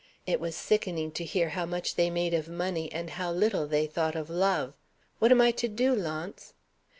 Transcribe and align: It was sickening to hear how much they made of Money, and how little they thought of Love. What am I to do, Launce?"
It 0.25 0.39
was 0.39 0.55
sickening 0.55 1.11
to 1.11 1.23
hear 1.23 1.49
how 1.49 1.67
much 1.67 1.93
they 1.93 2.09
made 2.09 2.33
of 2.33 2.49
Money, 2.49 2.91
and 2.91 3.07
how 3.11 3.31
little 3.31 3.67
they 3.67 3.85
thought 3.85 4.15
of 4.15 4.31
Love. 4.31 4.73
What 5.19 5.31
am 5.31 5.41
I 5.41 5.51
to 5.51 5.67
do, 5.67 5.93
Launce?" 5.93 6.55